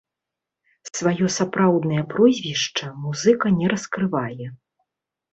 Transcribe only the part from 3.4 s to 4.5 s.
не раскрывае.